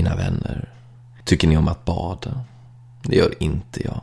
[0.00, 0.68] Mina vänner,
[1.24, 2.44] tycker ni om att bada?
[3.02, 4.00] Det gör inte jag.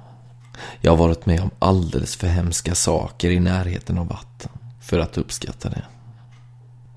[0.81, 5.17] Jag har varit med om alldeles för hemska saker i närheten av vatten för att
[5.17, 5.83] uppskatta det.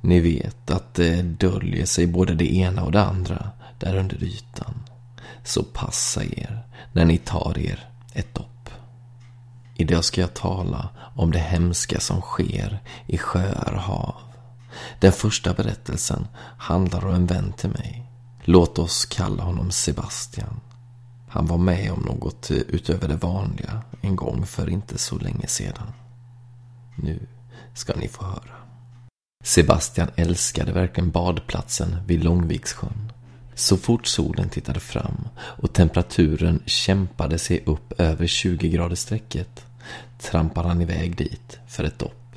[0.00, 4.74] Ni vet att det döljer sig både det ena och det andra där under ytan.
[5.44, 8.70] Så passa er när ni tar er ett dopp.
[9.76, 14.14] Idag ska jag tala om det hemska som sker i sjöar och hav.
[14.98, 16.26] Den första berättelsen
[16.58, 18.09] handlar om en vän till mig.
[18.44, 20.60] Låt oss kalla honom Sebastian.
[21.28, 25.92] Han var med om något utöver det vanliga en gång för inte så länge sedan.
[26.96, 27.26] Nu
[27.74, 28.54] ska ni få höra.
[29.44, 33.12] Sebastian älskade verkligen badplatsen vid Långvikssjön.
[33.54, 39.64] Så fort solen tittade fram och temperaturen kämpade sig upp över 20-gradersstrecket
[40.18, 42.29] trampade han iväg dit för ett dopp.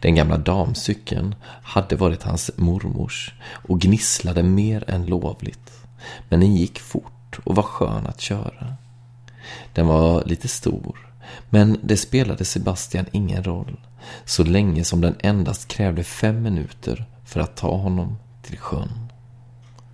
[0.00, 3.34] Den gamla damcykeln hade varit hans mormors
[3.68, 5.72] och gnisslade mer än lovligt.
[6.28, 8.76] Men den gick fort och var skön att köra.
[9.74, 11.12] Den var lite stor,
[11.50, 13.76] men det spelade Sebastian ingen roll
[14.24, 19.08] så länge som den endast krävde fem minuter för att ta honom till sjön.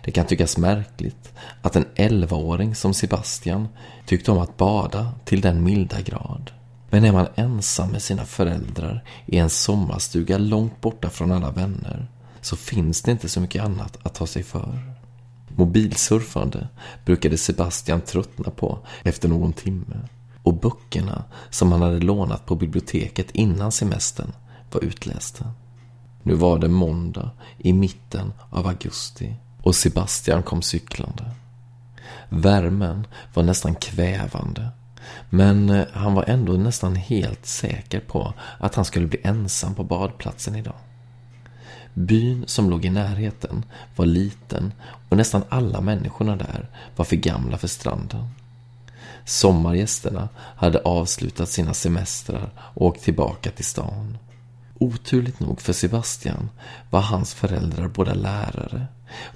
[0.04, 3.68] Det kan tyckas märkligt att en 11-åring som Sebastian
[4.06, 6.50] tyckte om att bada till den milda grad.
[6.90, 12.06] Men är man ensam med sina föräldrar i en sommarstuga långt borta från alla vänner
[12.40, 14.94] så finns det inte så mycket annat att ta sig för.
[15.48, 16.68] Mobilsurfande
[17.04, 19.96] brukade Sebastian tröttna på efter någon timme
[20.42, 24.32] och böckerna som han hade lånat på biblioteket innan semestern
[24.72, 25.52] var utlästa.
[26.22, 31.30] Nu var det måndag i mitten av augusti och Sebastian kom cyklande.
[32.28, 34.68] Värmen var nästan kvävande
[35.30, 39.84] men eh, han var ändå nästan helt säker på att han skulle bli ensam på
[39.84, 40.74] badplatsen idag.
[41.94, 43.64] Byn som låg i närheten
[43.96, 44.72] var liten
[45.08, 48.28] och nästan alla människorna där var för gamla för stranden.
[49.24, 54.18] Sommargästerna hade avslutat sina semestrar och åkt tillbaka till stan.
[54.78, 56.50] Oturligt nog för Sebastian
[56.90, 58.86] var hans föräldrar båda lärare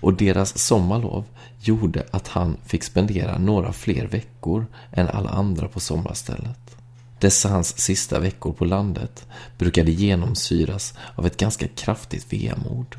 [0.00, 1.24] och deras sommarlov
[1.60, 6.76] gjorde att han fick spendera några fler veckor än alla andra på sommarstället.
[7.18, 9.26] Dessa hans sista veckor på landet
[9.58, 12.96] brukade genomsyras av ett ganska kraftigt vemod.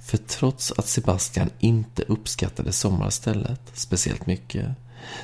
[0.00, 4.68] För trots att Sebastian inte uppskattade sommarstället speciellt mycket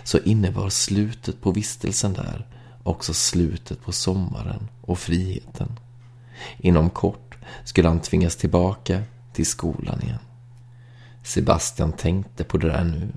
[0.05, 2.47] så innebar slutet på vistelsen där
[2.83, 5.79] också slutet på sommaren och friheten.
[6.59, 9.03] Inom kort skulle han tvingas tillbaka
[9.33, 10.19] till skolan igen.
[11.23, 13.13] Sebastian tänkte på det där nu.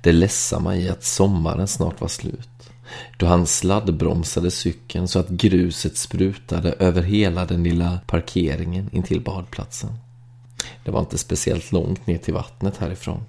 [0.00, 2.70] Det ledsamma i att sommaren snart var slut.
[3.16, 9.98] Då han sladdbromsade cykeln så att gruset sprutade över hela den lilla parkeringen intill badplatsen.
[10.84, 13.24] Det var inte speciellt långt ner till vattnet härifrån.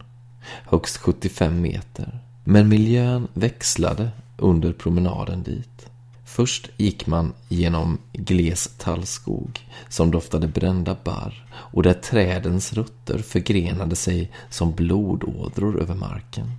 [0.65, 2.19] Högst 75 meter.
[2.43, 5.89] Men miljön växlade under promenaden dit.
[6.37, 9.59] Först gick man genom gles tallskog
[9.89, 16.51] som doftade brända barr och där trädens rötter förgrenade sig som blodådror över marken.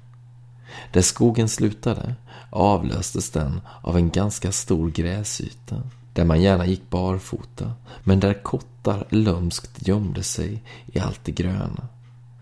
[0.93, 2.15] Där skogen slutade
[2.50, 7.72] avlöstes den av en ganska stor gräsyta där man gärna gick barfota
[8.05, 11.88] men där kottar lömskt gömde sig i allt det gröna.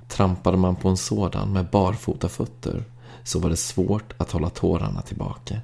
[0.08, 2.84] Trampade man på en sådan med barfota fötter
[3.24, 5.60] så var det svårt att hålla tårarna tillbaka.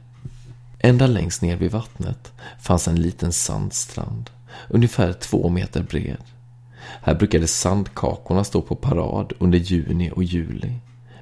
[0.84, 4.31] Ända längst ner vid vattnet fanns en liten sandstrand,
[4.69, 6.23] ungefär två meter bred.
[7.02, 10.73] Här brukade sandkakorna stå på parad under juni och juli.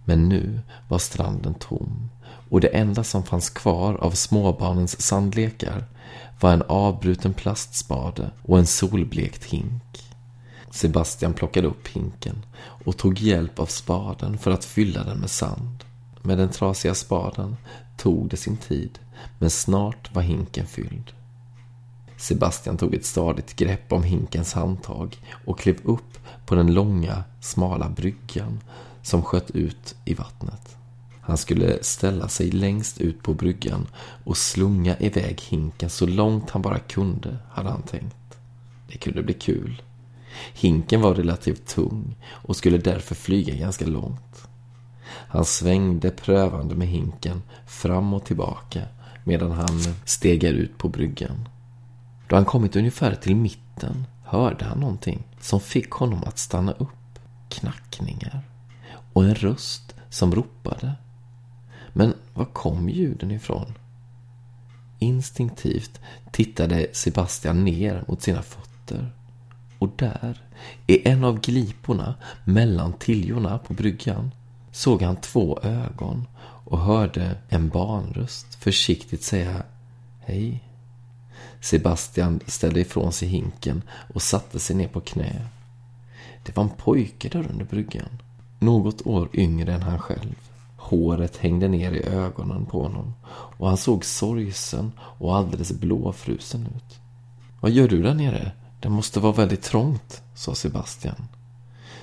[0.04, 2.10] Men nu var stranden tom
[2.50, 5.84] och det enda som fanns kvar av småbarnens sandlekar
[6.40, 10.14] var en avbruten plastspade och en solblekt hink.
[10.70, 15.84] Sebastian plockade upp hinken och tog hjälp av spaden för att fylla den med sand.
[16.22, 17.56] Med den trasiga spaden
[17.96, 18.98] tog det sin tid,
[19.38, 21.12] men snart var hinken fylld.
[22.16, 27.88] Sebastian tog ett stadigt grepp om hinkens handtag och klev upp på den långa, smala
[27.88, 28.60] bryggan
[29.02, 30.76] som sköt ut i vattnet.
[31.20, 33.86] Han skulle ställa sig längst ut på bryggan
[34.24, 38.38] och slunga iväg hinken så långt han bara kunde, hade han tänkt.
[38.88, 39.82] Det kunde bli kul.
[40.54, 44.29] Hinken var relativt tung och skulle därför flyga ganska långt.
[45.30, 48.82] Han svängde prövande med hinken fram och tillbaka
[49.24, 51.48] medan han stegar ut på bryggan.
[52.28, 56.88] Då han kommit ungefär till mitten hörde han någonting som fick honom att stanna upp.
[57.48, 58.40] Knackningar
[59.12, 60.92] och en röst som ropade.
[61.92, 63.74] Men var kom ljuden ifrån?
[64.98, 66.00] Instinktivt
[66.32, 69.12] tittade Sebastian ner mot sina fötter.
[69.78, 70.42] Och där,
[70.86, 74.30] i en av gliporna mellan tiljorna på bryggan,
[74.72, 76.26] såg han två ögon
[76.64, 79.62] och hörde en barnröst försiktigt säga
[80.20, 80.64] Hej.
[81.60, 83.82] Sebastian ställde ifrån sig hinken
[84.14, 85.46] och satte sig ner på knä.
[86.42, 88.22] Det var en pojke där under bryggan.
[88.58, 90.34] Något år yngre än han själv.
[90.76, 96.98] Håret hängde ner i ögonen på honom och han såg sorgsen och alldeles blåfrusen ut.
[97.60, 98.52] Vad gör du där nere?
[98.80, 101.28] Det måste vara väldigt trångt, sa Sebastian.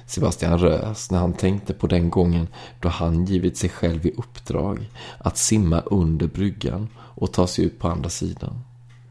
[0.07, 2.47] Sebastian rös när han tänkte på den gången
[2.79, 7.79] då han givit sig själv i uppdrag att simma under bryggan och ta sig ut
[7.79, 8.63] på andra sidan.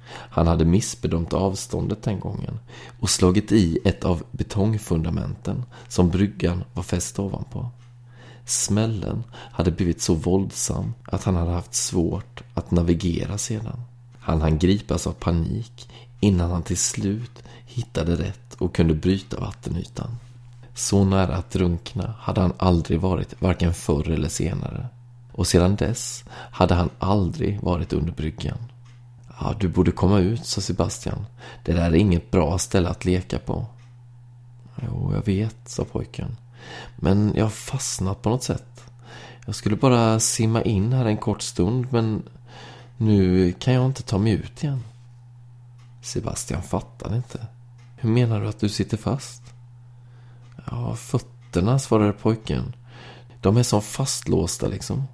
[0.09, 2.59] Han hade missbedömt avståndet den gången
[3.01, 7.71] och slagit i ett av betongfundamenten som bryggan var fäst ovanpå.
[8.45, 13.81] Smällen hade blivit så våldsam att han hade haft svårt att navigera sedan.
[14.19, 15.89] Han hann gripas av panik
[16.21, 20.19] innan han till slut hittade rätt och kunde bryta vattenytan.
[20.77, 24.87] Så nära att drunkna hade han aldrig varit, varken förr eller senare.
[25.33, 28.59] Och sedan dess hade han aldrig varit under bryggan.
[29.41, 31.27] Ja, du borde komma ut, sa Sebastian.
[31.65, 33.67] Det där är inget bra ställe att leka på.
[34.83, 36.37] Jo, jag vet, sa pojken.
[36.97, 38.85] Men jag har fastnat på något sätt.
[39.47, 42.23] Jag skulle bara simma in här en kort stund, men
[42.97, 44.83] nu kan jag inte ta mig ut igen.
[46.03, 47.47] Sebastian fattade inte.
[47.97, 49.46] Hur menar du att du sitter fast?
[50.71, 52.75] Ja, fötterna, svarade pojken.
[53.41, 55.05] De är som fastlåsta liksom.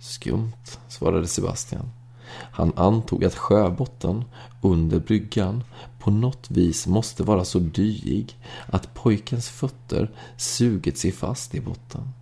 [0.00, 1.90] Skumt, svarade Sebastian.
[2.36, 4.24] Han antog att sjöbotten
[4.60, 5.64] under bryggan
[5.98, 12.12] på något vis måste vara så dyig att pojkens fötter sugit sig fast i botten.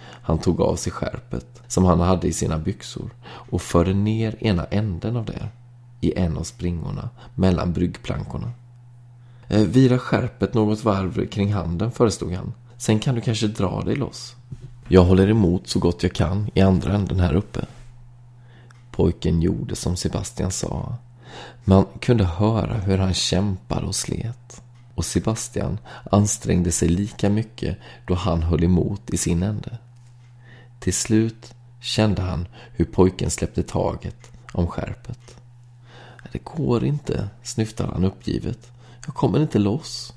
[0.00, 4.64] Han tog av sig skärpet som han hade i sina byxor och förde ner ena
[4.64, 5.48] änden av det
[6.00, 8.52] i en av springorna mellan bryggplankorna.
[9.48, 12.54] Eh, vira skärpet något varv kring handen, föreslog han.
[12.76, 14.36] Sen kan du kanske dra dig loss.
[14.88, 17.66] Jag håller emot så gott jag kan i andra änden här uppe.
[18.90, 20.96] Pojken gjorde som Sebastian sa.
[21.64, 24.62] Man kunde höra hur han kämpade och slet.
[24.94, 25.78] Och Sebastian
[26.10, 29.78] ansträngde sig lika mycket då han höll emot i sin ände.
[30.80, 35.40] Till slut kände han hur pojken släppte taget om skärpet.
[36.32, 38.70] Det går inte, snyftade han uppgivet.
[39.08, 40.14] Jag kommer inte loss.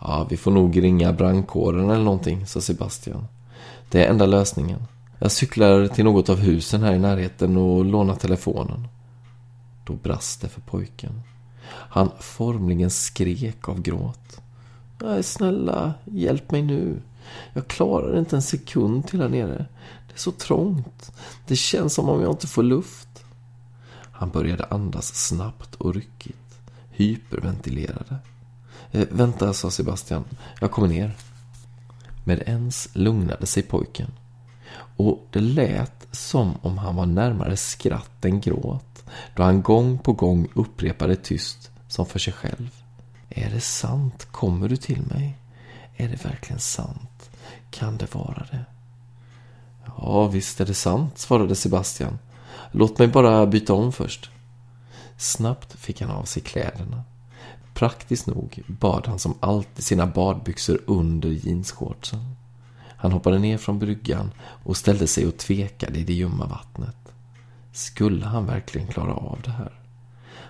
[0.00, 3.26] Ja, vi får nog ringa brandkåren eller någonting, sa Sebastian.
[3.88, 4.82] Det är enda lösningen.
[5.18, 8.88] Jag cyklar till något av husen här i närheten och lånar telefonen.
[9.84, 11.22] Då brast det för pojken.
[11.66, 14.40] Han formligen skrek av gråt.
[15.00, 17.02] Nej, snälla, hjälp mig nu.
[17.52, 19.66] Jag klarar inte en sekund till här nere.
[20.08, 21.12] Det är så trångt.
[21.46, 23.24] Det känns som om jag inte får luft.
[24.12, 26.43] Han började andas snabbt och ryckigt.
[26.96, 28.16] Hyperventilerade.
[28.92, 30.24] Eh, vänta, sa Sebastian.
[30.60, 31.16] Jag kommer ner.
[32.24, 34.10] Med ens lugnade sig pojken.
[34.96, 39.04] Och det lät som om han var närmare skratt än gråt
[39.36, 42.70] då han gång på gång upprepade tyst som för sig själv.
[43.28, 44.26] Är det sant?
[44.30, 45.38] Kommer du till mig?
[45.96, 47.30] Är det verkligen sant?
[47.70, 48.64] Kan det vara det?
[49.96, 52.18] Ja, visst är det sant, svarade Sebastian.
[52.72, 54.30] Låt mig bara byta om först.
[55.16, 57.04] Snabbt fick han av sig kläderna.
[57.74, 62.36] Praktiskt nog bad han som alltid sina badbyxor under jeansshortsen.
[62.96, 66.96] Han hoppade ner från bryggan och ställde sig och tvekade i det ljumma vattnet.
[67.72, 69.72] Skulle han verkligen klara av det här?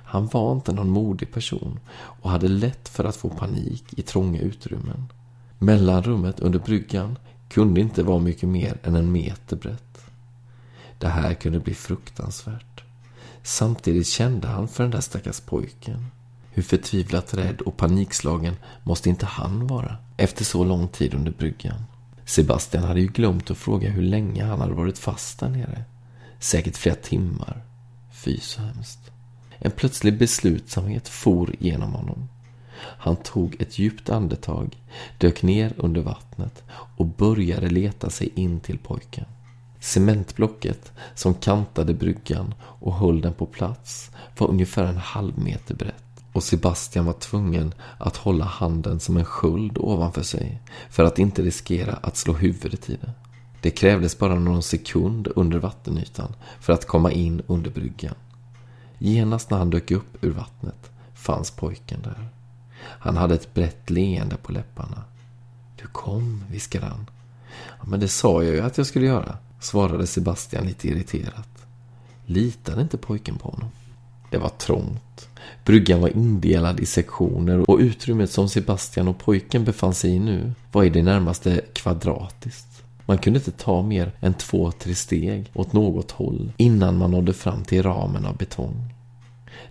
[0.05, 4.41] Han var inte någon modig person och hade lätt för att få panik i trånga
[4.41, 5.05] utrymmen.
[5.59, 7.19] Mellanrummet under bryggan
[7.49, 10.07] kunde inte vara mycket mer än en meter brett.
[10.99, 12.74] Det här kunde bli fruktansvärt.
[13.47, 16.07] Samtidigt kände han för den där stackars pojken.
[16.51, 21.85] Hur förtvivlat rädd och panikslagen måste inte han vara efter så lång tid under bryggan?
[22.25, 25.85] Sebastian hade ju glömt att fråga hur länge han hade varit fast där nere.
[26.39, 27.63] Säkert flera timmar.
[28.13, 29.11] Fy så hemskt.
[29.59, 32.29] En plötslig beslutsamhet for genom honom.
[32.79, 34.77] Han tog ett djupt andetag,
[35.19, 36.63] dök ner under vattnet
[36.97, 39.27] och började leta sig in till pojken.
[39.85, 46.25] Cementblocket som kantade bryggan och höll den på plats var ungefär en halv meter brett
[46.33, 50.61] och Sebastian var tvungen att hålla handen som en sköld ovanför sig
[50.91, 53.11] för att inte riskera att slå huvudet i det.
[53.61, 58.15] Det krävdes bara någon sekund under vattenytan för att komma in under bryggan.
[58.99, 62.29] Genast när han dök upp ur vattnet fanns pojken där.
[62.81, 65.05] Han hade ett brett leende på läpparna.
[65.77, 67.11] Du kom, viskade han.
[67.79, 71.49] Ja, men det sa jag ju att jag skulle göra, svarade Sebastian lite irriterat.
[72.27, 73.69] Litade inte pojken på honom?
[74.31, 75.29] Det var trångt.
[75.65, 80.53] Bryggan var indelad i sektioner och utrymmet som Sebastian och pojken befann sig i nu
[80.73, 82.83] var i det närmaste kvadratiskt.
[83.07, 87.33] Man kunde inte ta mer än två, tre steg åt något håll innan man nådde
[87.33, 88.95] fram till ramen av betong.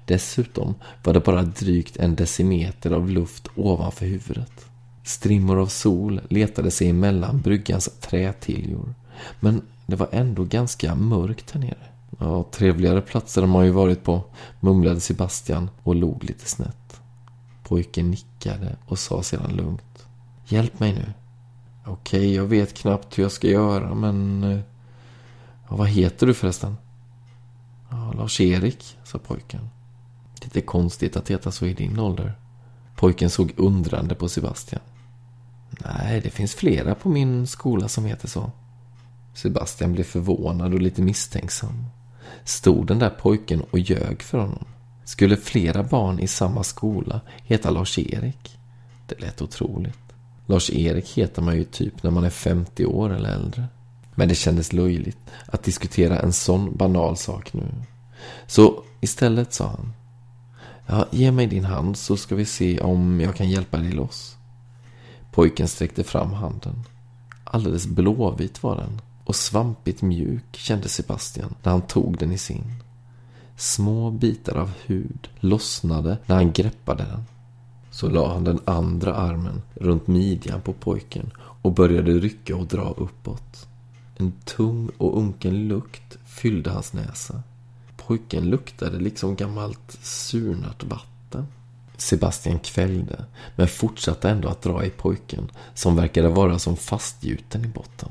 [0.05, 4.65] Dessutom var det bara drygt en decimeter av luft ovanför huvudet.
[5.03, 8.93] Strimmor av sol letade sig emellan bryggans trätiljor.
[9.39, 11.85] Men det var ändå ganska mörkt här nere.
[12.19, 14.23] Ja, trevligare platser har man ju varit på,
[14.59, 17.01] mumlade Sebastian och log lite snett.
[17.63, 20.05] Pojken nickade och sa sedan lugnt.
[20.45, 21.13] Hjälp mig nu.
[21.85, 24.43] Okej, jag vet knappt hur jag ska göra, men...
[24.43, 24.59] Eh,
[25.69, 26.77] ja, vad heter du förresten?
[27.89, 29.69] Ja, Lars-Erik, sa pojken.
[30.43, 32.37] Lite konstigt att heta så i din ålder.
[32.95, 34.81] Pojken såg undrande på Sebastian.
[35.69, 38.51] Nej, det finns flera på min skola som heter så.
[39.33, 41.85] Sebastian blev förvånad och lite misstänksam.
[42.43, 44.65] Stod den där pojken och ljög för honom?
[45.05, 48.57] Skulle flera barn i samma skola heta Lars-Erik?
[49.07, 49.99] Det lät otroligt.
[50.45, 53.65] Lars-Erik heter man ju typ när man är 50 år eller äldre.
[54.15, 57.65] Men det kändes löjligt att diskutera en sån banal sak nu.
[58.47, 59.93] Så istället sa han.
[60.87, 64.37] Ja, ge mig din hand så ska vi se om jag kan hjälpa dig loss.
[65.31, 66.83] Pojken sträckte fram handen.
[67.43, 72.83] Alldeles blåvit var den och svampigt mjuk kände Sebastian när han tog den i sin.
[73.57, 77.23] Små bitar av hud lossnade när han greppade den.
[77.91, 82.93] Så la han den andra armen runt midjan på pojken och började rycka och dra
[82.97, 83.67] uppåt.
[84.17, 87.43] En tung och unken lukt fyllde hans näsa.
[87.97, 91.47] Pojken luktade liksom gammalt surnat vatten.
[91.97, 93.25] Sebastian kvällde,
[93.55, 98.09] men fortsatte ändå att dra i pojken, som verkade vara som fastgjuten i botten.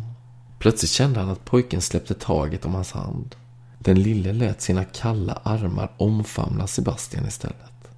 [0.62, 3.34] Plötsligt kände han att pojken släppte taget om hans hand.
[3.78, 7.88] Den lille lät sina kalla armar omfamna Sebastian istället.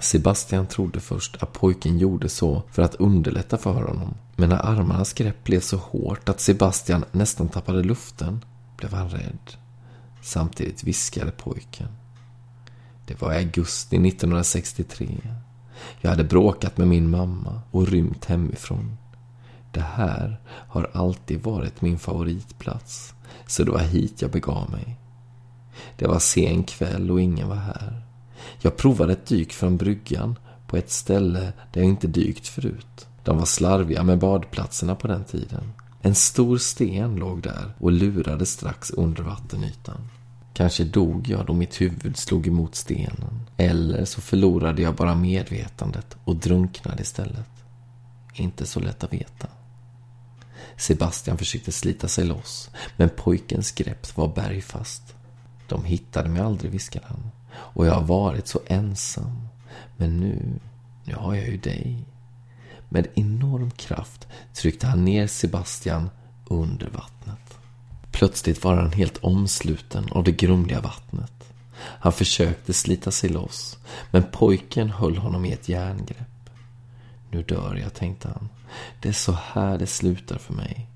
[0.00, 4.14] Sebastian trodde först att pojken gjorde så för att underlätta för honom.
[4.36, 8.44] Men när armarnas grepp blev så hårt att Sebastian nästan tappade luften
[8.76, 9.56] blev han rädd.
[10.22, 11.88] Samtidigt viskade pojken.
[13.06, 15.18] Det var i augusti 1963.
[16.00, 18.96] Jag hade bråkat med min mamma och rymt hemifrån.
[19.72, 23.14] Det här har alltid varit min favoritplats,
[23.46, 24.96] så det var hit jag begav mig.
[25.96, 28.02] Det var sen kväll och ingen var här.
[28.60, 33.06] Jag provade ett dyk från bryggan på ett ställe där jag inte dykt förut.
[33.24, 35.72] De var slarviga med badplatserna på den tiden.
[36.02, 40.08] En stor sten låg där och lurade strax under vattenytan.
[40.54, 43.40] Kanske dog jag då mitt huvud slog emot stenen.
[43.56, 47.50] Eller så förlorade jag bara medvetandet och drunknade istället.
[48.34, 49.46] Inte så lätt att veta.
[50.76, 55.02] Sebastian försökte slita sig loss, men pojkens grepp var bergfast.
[55.68, 57.30] De hittade mig aldrig, viskade han.
[57.54, 59.48] Och jag har varit så ensam.
[59.96, 60.60] Men nu,
[61.04, 62.04] nu har jag ju dig.
[62.88, 66.10] Med enorm kraft tryckte han ner Sebastian
[66.48, 67.58] under vattnet.
[68.10, 71.32] Plötsligt var han helt omsluten av det grumliga vattnet.
[71.78, 73.78] Han försökte slita sig loss,
[74.10, 76.50] men pojken höll honom i ett järngrepp.
[77.30, 78.48] Nu dör jag, tänkte han.
[79.00, 80.86] Det är så här det slutar för mig.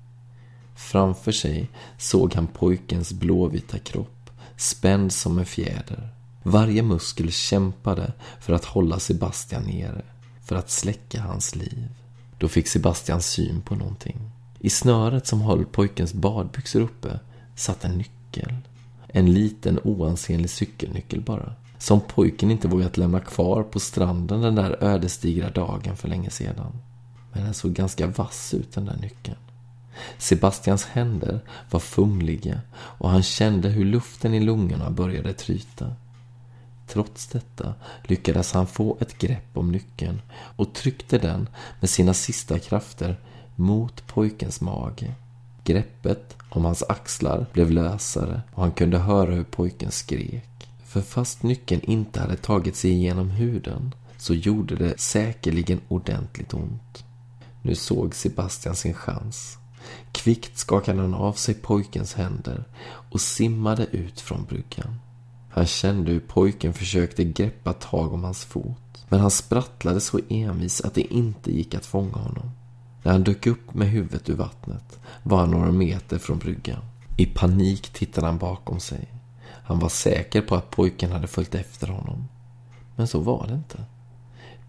[0.75, 6.09] Framför sig såg han pojkens blåvita kropp, spänd som en fjäder.
[6.43, 10.01] Varje muskel kämpade för att hålla Sebastian nere,
[10.45, 11.87] för att släcka hans liv.
[12.37, 14.31] Då fick Sebastian syn på någonting.
[14.59, 17.19] I snöret som höll pojkens badbyxor uppe
[17.55, 18.53] satt en nyckel.
[19.07, 21.53] En liten oansenlig cykelnyckel bara.
[21.77, 26.71] Som pojken inte vågat lämna kvar på stranden den där ödesdigra dagen för länge sedan.
[27.37, 29.37] Men den såg ganska vass ut den där nyckeln.
[30.17, 31.39] Sebastians händer
[31.71, 35.95] var fumliga och han kände hur luften i lungorna började tryta.
[36.87, 42.59] Trots detta lyckades han få ett grepp om nyckeln och tryckte den med sina sista
[42.59, 43.19] krafter
[43.55, 45.13] mot pojkens mage.
[45.63, 50.69] Greppet om hans axlar blev lösare och han kunde höra hur pojken skrek.
[50.85, 57.03] För fast nyckeln inte hade tagit sig igenom huden så gjorde det säkerligen ordentligt ont.
[57.67, 59.57] Nu såg Sebastian sin chans.
[60.11, 62.63] Kvickt skakade han av sig pojkens händer
[63.11, 64.99] och simmade ut från bryggan.
[65.49, 69.05] Han kände hur pojken försökte greppa tag om hans fot.
[69.09, 72.51] Men han sprattlade så envis att det inte gick att fånga honom.
[73.03, 76.81] När han dök upp med huvudet ur vattnet var han några meter från bryggan.
[77.17, 79.07] I panik tittade han bakom sig.
[79.63, 82.27] Han var säker på att pojken hade följt efter honom.
[82.95, 83.85] Men så var det inte.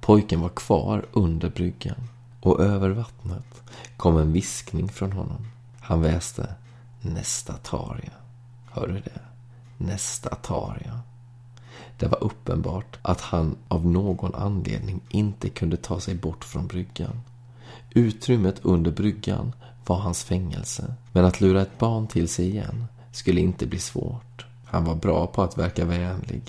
[0.00, 2.09] Pojken var kvar under bryggan
[2.40, 3.62] och över vattnet
[3.97, 5.47] kom en viskning från honom.
[5.80, 6.54] Han väste
[7.00, 8.12] Nästa tar jag.
[8.73, 9.21] Hör du det?
[9.76, 10.99] Nästa tar jag.
[11.99, 17.21] Det var uppenbart att han av någon anledning inte kunde ta sig bort från bryggan.
[17.90, 19.52] Utrymmet under bryggan
[19.87, 20.95] var hans fängelse.
[21.12, 24.47] Men att lura ett barn till sig igen skulle inte bli svårt.
[24.64, 26.42] Han var bra på att verka vänlig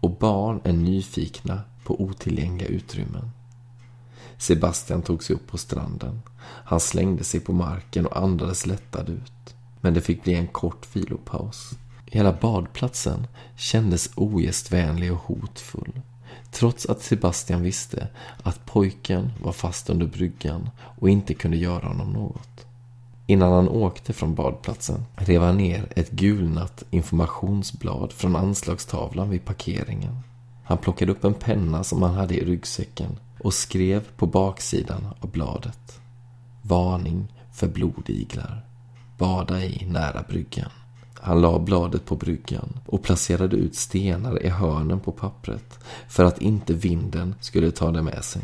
[0.00, 3.30] och barn är nyfikna på otillgängliga utrymmen.
[4.38, 6.22] Sebastian tog sig upp på stranden.
[6.42, 9.54] Han slängde sig på marken och andades lättad ut.
[9.80, 11.70] Men det fick bli en kort vilopaus.
[12.06, 13.26] Hela badplatsen
[13.56, 16.00] kändes ogästvänlig och hotfull.
[16.50, 18.08] Trots att Sebastian visste
[18.42, 22.66] att pojken var fast under bryggan och inte kunde göra honom något.
[23.26, 30.18] Innan han åkte från badplatsen rev han ner ett gulnat informationsblad från anslagstavlan vid parkeringen.
[30.64, 35.30] Han plockade upp en penna som han hade i ryggsäcken och skrev på baksidan av
[35.30, 36.00] bladet.
[36.62, 38.64] Varning för blodiglar.
[39.18, 40.70] Bada i nära bryggan.
[41.14, 46.40] Han la bladet på bryggan och placerade ut stenar i hörnen på pappret för att
[46.40, 48.42] inte vinden skulle ta det med sig.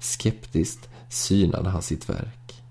[0.00, 2.62] Skeptiskt synade han sitt verk.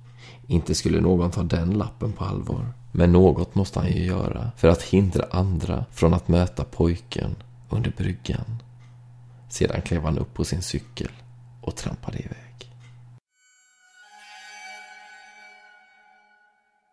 [0.48, 2.74] Inte skulle någon ta den lappen på allvar.
[2.92, 7.36] Men något måste han ju göra för att hindra andra från att möta pojken
[7.70, 8.58] under bryggan.
[9.50, 11.12] Sedan klev han upp på sin cykel
[11.62, 12.52] och trampade iväg.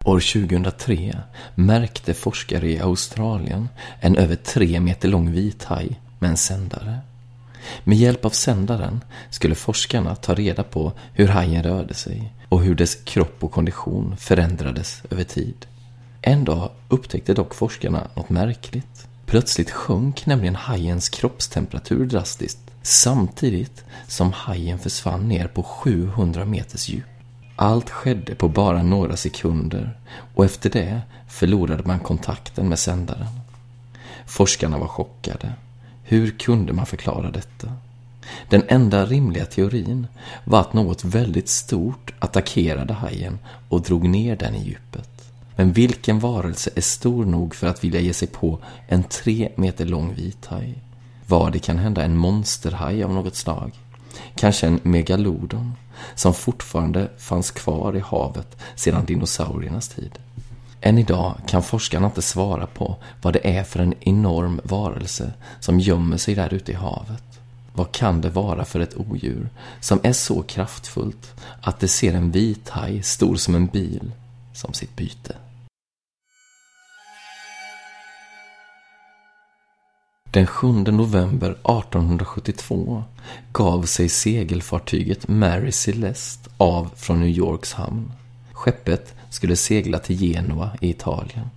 [0.04, 1.16] År 2003
[1.54, 3.68] märkte forskare i Australien
[4.00, 6.98] en över tre meter lång vithaj med en sändare.
[7.84, 12.74] Med hjälp av sändaren skulle forskarna ta reda på hur hajen rörde sig och hur
[12.74, 15.66] dess kropp och kondition förändrades över tid.
[16.22, 19.09] En dag upptäckte dock forskarna något märkligt.
[19.26, 27.05] Plötsligt sjönk nämligen hajens kroppstemperatur drastiskt samtidigt som hajen försvann ner på 700 meters djup.
[27.57, 29.99] Allt skedde på bara några sekunder
[30.35, 33.27] och efter det förlorade man kontakten med sändaren.
[34.27, 35.53] Forskarna var chockade.
[36.03, 37.73] Hur kunde man förklara detta?
[38.49, 40.07] Den enda rimliga teorin
[40.45, 43.38] var att något väldigt stort attackerade hajen
[43.69, 45.31] och drog ner den i djupet.
[45.57, 49.85] Men vilken varelse är stor nog för att vilja ge sig på en tre meter
[49.85, 50.75] lång vithaj?
[51.31, 53.73] Var det kan hända en monsterhaj av något slag?
[54.35, 55.75] Kanske en megalodon
[56.14, 60.19] som fortfarande fanns kvar i havet sedan dinosauriernas tid.
[60.81, 65.81] Än idag kan forskarna inte svara på vad det är för en enorm varelse som
[65.81, 67.41] gömmer sig där ute i havet.
[67.73, 69.49] Vad kan det vara för ett odjur
[69.81, 74.12] som är så kraftfullt att det ser en vit haj stor som en bil
[74.53, 75.35] som sitt byte?
[80.31, 83.05] Den 7 november 1872
[83.53, 88.12] gav sig segelfartyget Mary Celeste av från New Yorks hamn.
[88.53, 91.51] Skeppet skulle segla till Genua i Italien.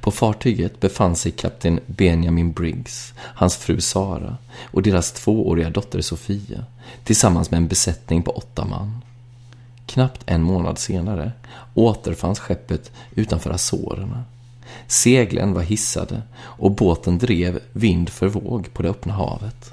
[0.00, 6.64] På fartyget befann sig kapten Benjamin Briggs, hans fru Sara och deras tvååriga dotter Sofia
[7.04, 9.04] tillsammans med en besättning på åtta man.
[9.86, 11.32] Knappt en månad senare
[11.74, 14.24] återfanns skeppet utanför Azorerna
[14.90, 19.72] Seglen var hissade och båten drev vind för våg på det öppna havet.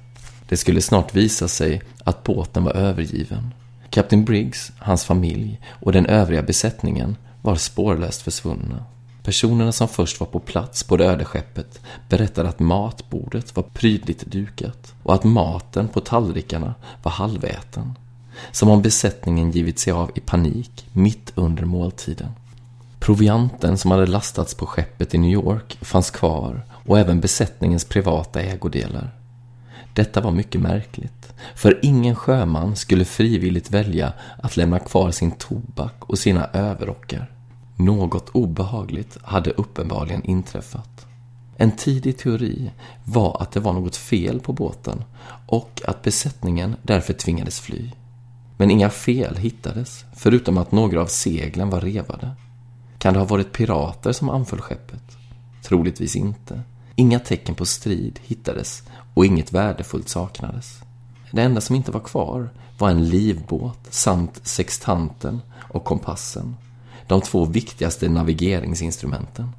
[0.50, 3.54] Det skulle snart visa sig att båten var övergiven.
[3.90, 8.86] Kapten Briggs, hans familj och den övriga besättningen var spårlöst försvunna.
[9.24, 14.26] Personerna som först var på plats på det öde skeppet berättade att matbordet var prydligt
[14.26, 17.94] dukat och att maten på tallrikarna var halväten.
[18.52, 22.30] Som om besättningen givit sig av i panik mitt under måltiden.
[23.08, 28.42] Provianten som hade lastats på skeppet i New York fanns kvar och även besättningens privata
[28.42, 29.16] ägodelar.
[29.94, 35.94] Detta var mycket märkligt, för ingen sjöman skulle frivilligt välja att lämna kvar sin tobak
[36.00, 37.32] och sina överrockar.
[37.76, 41.06] Något obehagligt hade uppenbarligen inträffat.
[41.58, 42.72] En tidig teori
[43.04, 45.04] var att det var något fel på båten
[45.48, 47.92] och att besättningen därför tvingades fly.
[48.58, 52.36] Men inga fel hittades, förutom att några av seglen var revade.
[53.08, 55.18] Kan det ha varit pirater som anföll skeppet?
[55.64, 56.62] Troligtvis inte.
[56.96, 60.80] Inga tecken på strid hittades och inget värdefullt saknades.
[61.32, 66.56] Det enda som inte var kvar var en livbåt samt sextanten och kompassen.
[67.08, 69.50] de två viktigaste navigeringsinstrumenten.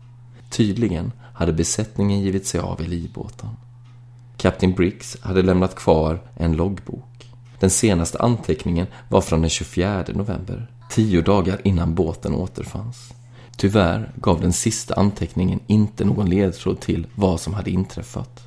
[0.51, 3.49] Tydligen hade besättningen givit sig av i livbåten.
[4.37, 7.31] Kapten Briggs hade lämnat kvar en loggbok.
[7.61, 13.13] Den senaste anteckningen var från den 24 november, tio dagar innan båten återfanns.
[13.59, 18.44] Tyvärr gav den sista anteckningen inte någon ledtråd till vad som hade inträffat.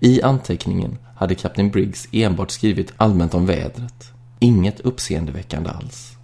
[0.00, 4.12] I anteckningen hade kapten Briggs enbart skrivit allmänt om vädret.
[4.38, 6.16] Inget uppseendeväckande alls.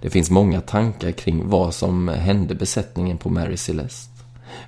[0.00, 4.22] Det finns många tankar kring vad som hände besättningen på Mary Celeste.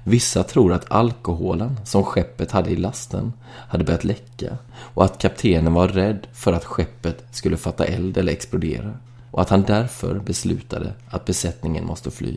[0.04, 5.72] Vissa tror att alkoholen som skeppet hade i lasten hade börjat läcka och att kaptenen
[5.72, 8.94] var rädd för att skeppet skulle fatta eld eller explodera
[9.30, 12.36] och att han därför beslutade att besättningen måste fly.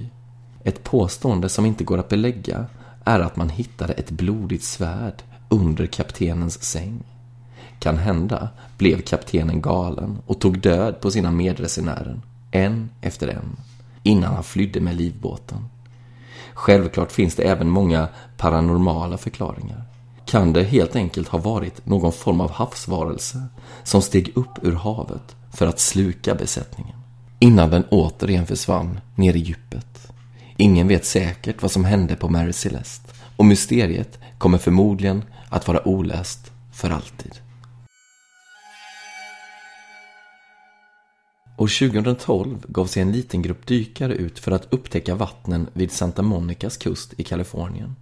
[0.65, 2.65] Ett påstående som inte går att belägga
[3.03, 7.03] är att man hittade ett blodigt svärd under kaptenens säng.
[7.79, 12.19] Kan hända blev kaptenen galen och tog död på sina medresenärer,
[12.51, 13.57] en efter en,
[14.03, 15.65] innan han flydde med livbåten.
[16.53, 19.83] Självklart finns det även många paranormala förklaringar.
[20.25, 23.43] Kan det helt enkelt ha varit någon form av havsvarelse
[23.83, 26.97] som steg upp ur havet för att sluka besättningen?
[27.39, 29.94] Innan den återigen försvann ner i djupet.
[30.57, 35.87] Ingen vet säkert vad som hände på Mary Celeste och mysteriet kommer förmodligen att vara
[35.87, 37.39] olöst för alltid.
[41.57, 46.21] År 2012 gav sig en liten grupp dykare ut för att upptäcka vattnen vid Santa
[46.21, 47.95] Monicas kust i Kalifornien.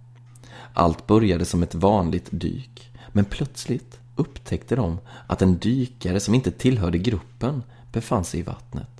[0.74, 6.50] Allt började som ett vanligt dyk, men plötsligt upptäckte de att en dykare som inte
[6.50, 7.62] tillhörde gruppen
[7.92, 8.93] befann sig i vattnet.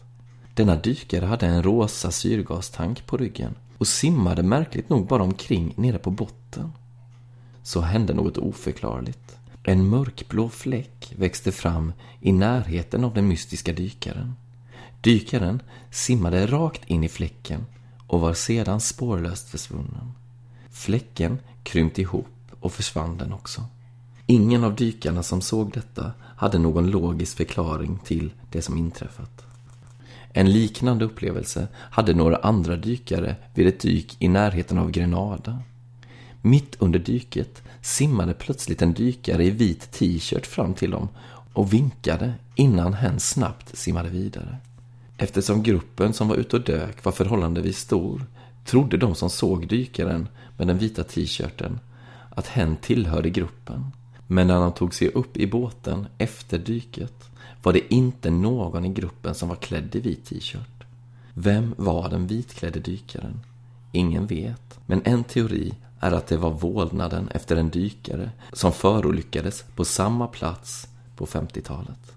[0.54, 5.98] Denna dykare hade en rosa syrgastank på ryggen och simmade märkligt nog bara omkring nere
[5.98, 6.72] på botten.
[7.62, 9.36] Så hände något oförklarligt.
[9.62, 14.34] En mörkblå fläck växte fram i närheten av den mystiska dykaren.
[15.00, 17.66] Dykaren simmade rakt in i fläcken
[18.06, 20.12] och var sedan spårlöst försvunnen.
[20.70, 22.26] Fläcken krympte ihop
[22.60, 23.64] och försvann den också.
[24.26, 29.53] Ingen av dykarna som såg detta hade någon logisk förklaring till det som inträffat.
[30.36, 35.62] En liknande upplevelse hade några andra dykare vid ett dyk i närheten av Grenada.
[36.42, 41.08] Mitt under dyket simmade plötsligt en dykare i vit t-shirt fram till dem
[41.52, 44.56] och vinkade innan hen snabbt simmade vidare.
[45.18, 48.26] Eftersom gruppen som var ute och dök var förhållandevis stor
[48.64, 51.78] trodde de som såg dykaren med den vita t-shirten
[52.30, 53.84] att hen tillhörde gruppen.
[54.26, 57.30] Men när han tog sig upp i båten efter dyket
[57.64, 60.84] var det inte någon i gruppen som var klädd i vit t-shirt.
[61.34, 63.40] Vem var den vitklädde dykaren?
[63.92, 69.64] Ingen vet, men en teori är att det var vålnaden efter en dykare som förolyckades
[69.76, 72.12] på samma plats på 50-talet.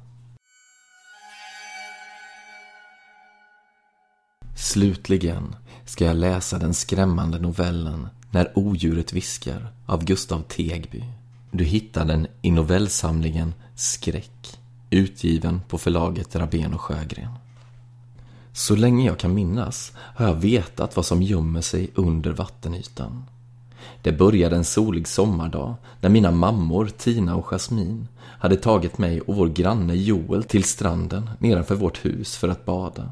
[4.55, 5.55] Slutligen
[5.85, 11.03] ska jag läsa den skrämmande novellen När odjuret viskar av Gustav Tegby.
[11.51, 17.31] Du hittar den i novellsamlingen Skräck, utgiven på förlaget Rabén och Sjögren.
[18.53, 23.23] Så länge jag kan minnas har jag vetat vad som gömmer sig under vattenytan.
[24.01, 29.35] Det började en solig sommardag när mina mammor Tina och Jasmin hade tagit mig och
[29.35, 33.11] vår granne Joel till stranden nedanför vårt hus för att bada.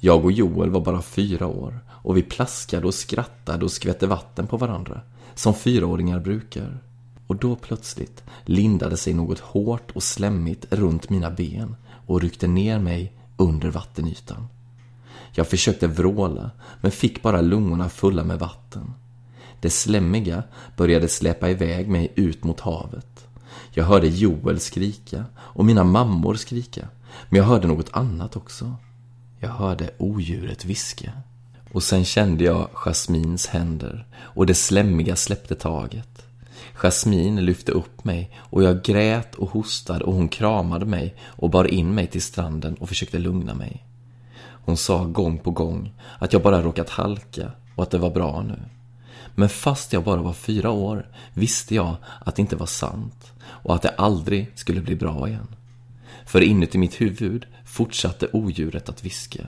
[0.00, 4.46] Jag och Joel var bara fyra år och vi plaskade och skrattade och skvätte vatten
[4.46, 5.00] på varandra,
[5.34, 6.78] som fyraåringar brukar.
[7.26, 12.78] Och då plötsligt lindade sig något hårt och slemmigt runt mina ben och ryckte ner
[12.78, 14.46] mig under vattenytan.
[15.32, 18.92] Jag försökte vråla, men fick bara lungorna fulla med vatten.
[19.60, 20.42] Det slemmiga
[20.76, 23.26] började släpa iväg mig ut mot havet.
[23.70, 26.88] Jag hörde Joel skrika och mina mammor skrika,
[27.28, 28.74] men jag hörde något annat också.
[29.40, 31.12] Jag hörde odjuret viska.
[31.72, 36.13] Och sen kände jag Jasmins händer och det slemmiga släppte taget.
[36.74, 41.64] Jasmin lyfte upp mig och jag grät och hostade och hon kramade mig och bar
[41.64, 43.84] in mig till stranden och försökte lugna mig.
[44.64, 48.42] Hon sa gång på gång att jag bara råkat halka och att det var bra
[48.42, 48.58] nu.
[49.34, 53.74] Men fast jag bara var fyra år visste jag att det inte var sant och
[53.74, 55.56] att det aldrig skulle bli bra igen.
[56.26, 59.46] För inuti mitt huvud fortsatte odjuret att viska.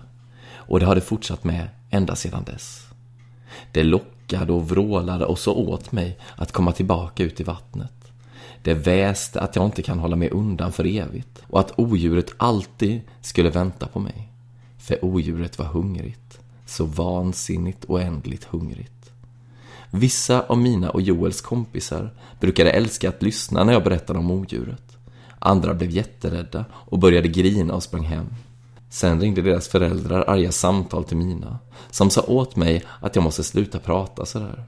[0.55, 2.87] Och det hade fortsatt med ända sedan dess.
[3.73, 7.93] Det lockade och vrålade och så åt mig att komma tillbaka ut i vattnet.
[8.63, 13.01] Det väste att jag inte kan hålla mig undan för evigt och att odjuret alltid
[13.21, 14.29] skulle vänta på mig.
[14.79, 16.39] För odjuret var hungrigt.
[16.67, 19.11] Så vansinnigt oändligt hungrigt.
[19.91, 24.97] Vissa av mina och Joels kompisar brukade älska att lyssna när jag berättade om odjuret.
[25.39, 28.27] Andra blev jätterädda och började grina och sprang hem.
[28.89, 31.59] Sen ringde deras föräldrar arga samtal till mina,
[31.91, 34.65] som sa åt mig att jag måste sluta prata sådär.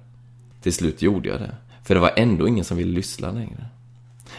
[0.63, 3.67] Till slut gjorde jag det, för det var ändå ingen som ville lyssna längre.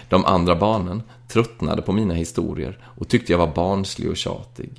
[0.10, 4.70] De andra barnen tröttnade på mina historier och tyckte jag var barnslig och tjatig.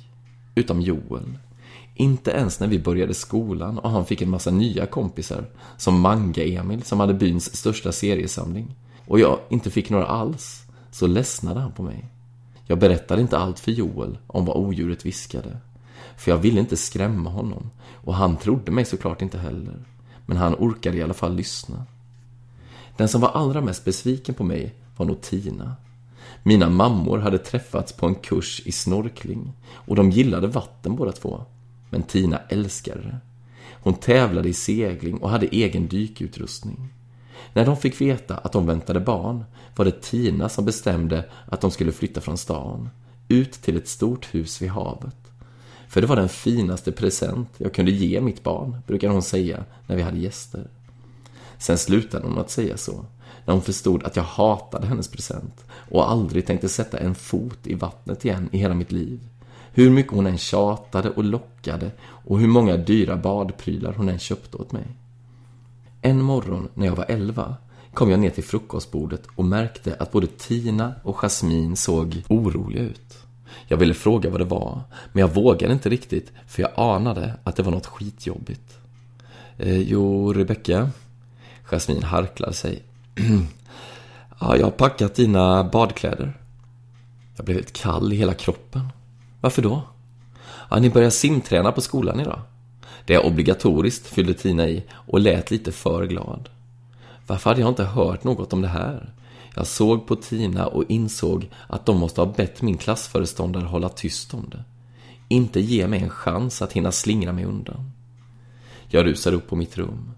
[0.55, 1.37] Utom Joel.
[1.95, 5.45] Inte ens när vi började skolan och han fick en massa nya kompisar,
[5.77, 8.75] som Manga-Emil som hade byns största seriesamling,
[9.07, 12.05] och jag inte fick några alls, så ledsnade han på mig.
[12.71, 15.57] Jag berättade inte allt för Joel om vad odjuret viskade.
[16.17, 19.85] För jag ville inte skrämma honom och han trodde mig såklart inte heller.
[20.25, 21.85] Men han orkade i alla fall lyssna.
[22.97, 25.75] Den som var allra mest besviken på mig var nog Tina.
[26.43, 31.43] Mina mammor hade träffats på en kurs i snorkling och de gillade vatten båda två.
[31.89, 33.17] Men Tina älskade det.
[33.83, 36.89] Hon tävlade i segling och hade egen dykutrustning.
[37.53, 39.43] När de fick veta att de väntade barn
[39.75, 42.89] var det Tina som bestämde att de skulle flytta från stan,
[43.27, 45.15] ut till ett stort hus vid havet.
[45.87, 49.95] För det var den finaste present jag kunde ge mitt barn, brukade hon säga när
[49.95, 50.67] vi hade gäster.
[51.57, 53.05] Sen slutade hon att säga så,
[53.45, 57.73] när hon förstod att jag hatade hennes present och aldrig tänkte sätta en fot i
[57.73, 59.19] vattnet igen i hela mitt liv.
[59.73, 64.57] Hur mycket hon än tjatade och lockade och hur många dyra badprylar hon än köpte
[64.57, 64.85] åt mig.
[66.01, 67.55] En morgon när jag var elva
[67.93, 73.17] kom jag ner till frukostbordet och märkte att både Tina och Jasmine såg oroliga ut.
[73.67, 77.55] Jag ville fråga vad det var, men jag vågade inte riktigt för jag anade att
[77.55, 78.77] det var något skitjobbigt.
[79.57, 80.89] Eh, jo, Rebecka?
[81.63, 82.83] Jasmine harklade sig.
[84.39, 86.37] ja, jag har packat dina badkläder.
[87.35, 88.89] Jag blev helt kall i hela kroppen.
[89.41, 89.81] Varför då?
[90.69, 92.41] Ja, ni börjar simträna på skolan idag.
[93.05, 96.49] Det är obligatoriskt, fyllde Tina i och lät lite för glad.
[97.27, 99.13] Varför hade jag inte hört något om det här?
[99.55, 104.33] Jag såg på Tina och insåg att de måste ha bett min klassföreståndare hålla tyst
[104.33, 104.63] om det.
[105.27, 107.91] Inte ge mig en chans att hinna slingra mig undan.
[108.87, 110.11] Jag rusade upp på mitt rum.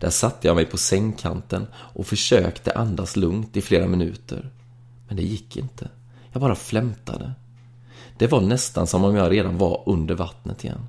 [0.00, 4.50] Där satte jag mig på sängkanten och försökte andas lugnt i flera minuter.
[5.08, 5.88] Men det gick inte.
[6.32, 7.32] Jag bara flämtade.
[8.18, 10.86] Det var nästan som om jag redan var under vattnet igen.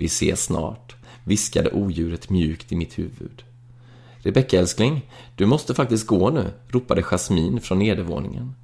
[0.00, 3.42] Vi ses snart, viskade odjuret mjukt i mitt huvud.
[4.18, 8.54] Rebecka älskling, du måste faktiskt gå nu, ropade Jasmin från nedervåningen.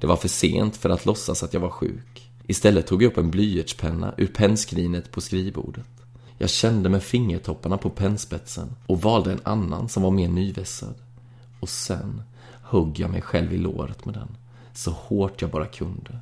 [0.00, 2.30] Det var för sent för att låtsas att jag var sjuk.
[2.46, 5.86] Istället tog jag upp en blyertspenna ur pennskrinet på skrivbordet.
[6.38, 10.94] Jag kände med fingertopparna på pennspetsen och valde en annan som var mer nyvässad.
[11.60, 12.22] Och sen
[12.62, 14.36] högg jag mig själv i låret med den,
[14.72, 16.18] så hårt jag bara kunde.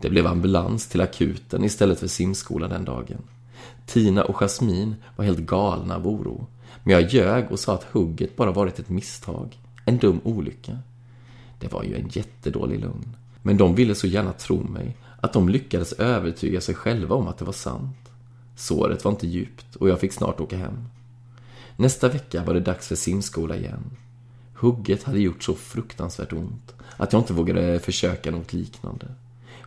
[0.00, 3.22] Det blev ambulans till akuten istället för simskola den dagen.
[3.86, 6.46] Tina och Jasmin var helt galna av oro.
[6.84, 9.58] Men jag ljög och sa att hugget bara varit ett misstag.
[9.84, 10.78] En dum olycka.
[11.58, 13.16] Det var ju en jättedålig lögn.
[13.42, 17.38] Men de ville så gärna tro mig att de lyckades övertyga sig själva om att
[17.38, 18.10] det var sant.
[18.56, 20.84] Såret var inte djupt och jag fick snart åka hem.
[21.76, 23.90] Nästa vecka var det dags för simskola igen.
[24.54, 29.06] Hugget hade gjort så fruktansvärt ont att jag inte vågade försöka något liknande.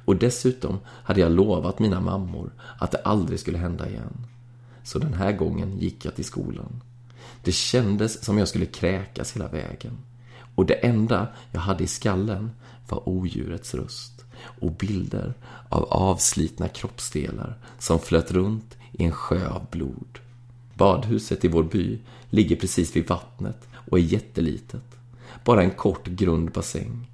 [0.06, 4.26] Och dessutom hade jag lovat mina mammor att det aldrig skulle hända igen.
[4.84, 6.82] Så den här gången gick jag till skolan.
[7.44, 9.98] Det kändes som jag skulle kräkas hela vägen.
[10.56, 12.52] Och det enda jag hade i skallen
[12.90, 14.26] var odjurets röst
[14.60, 15.34] och bilder
[15.70, 20.20] av avslitna kroppsdelar som flöt runt i en sjö av blod.
[20.74, 24.98] Badhuset i vår by ligger precis vid vattnet och är jättelitet.
[25.44, 27.10] Bara en kort grund bassäng.